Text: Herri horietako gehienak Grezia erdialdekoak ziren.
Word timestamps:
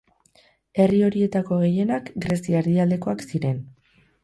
Herri 0.83 1.01
horietako 1.07 1.59
gehienak 1.65 2.11
Grezia 2.25 2.65
erdialdekoak 2.65 3.25
ziren. 3.31 3.65